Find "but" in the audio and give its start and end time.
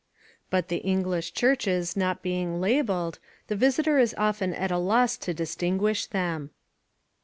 0.49-0.69